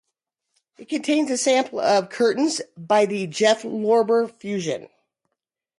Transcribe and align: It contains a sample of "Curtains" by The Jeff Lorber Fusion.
It 0.79 0.89
contains 0.89 1.29
a 1.29 1.37
sample 1.37 1.79
of 1.79 2.09
"Curtains" 2.09 2.59
by 2.75 3.05
The 3.05 3.27
Jeff 3.27 3.61
Lorber 3.61 4.31
Fusion. 4.39 4.89